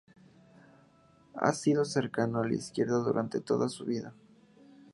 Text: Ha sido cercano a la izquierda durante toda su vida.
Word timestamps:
Ha 1.35 1.53
sido 1.53 1.85
cercano 1.85 2.39
a 2.39 2.47
la 2.47 2.55
izquierda 2.55 2.97
durante 2.97 3.39
toda 3.39 3.69
su 3.69 3.85
vida. 3.85 4.15